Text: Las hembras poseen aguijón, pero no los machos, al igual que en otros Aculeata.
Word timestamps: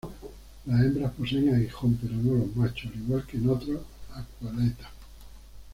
Las 0.65 0.81
hembras 0.81 1.11
poseen 1.13 1.53
aguijón, 1.53 1.95
pero 2.01 2.15
no 2.15 2.33
los 2.33 2.55
machos, 2.55 2.89
al 2.91 3.01
igual 3.03 3.23
que 3.27 3.37
en 3.37 3.49
otros 3.49 3.81
Aculeata. 4.11 4.89